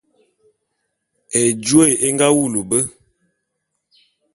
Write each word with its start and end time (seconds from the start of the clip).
Ejôé 1.41 1.89
é 2.05 2.07
nga 2.13 2.27
wulu 2.35 2.61
be. 2.69 2.79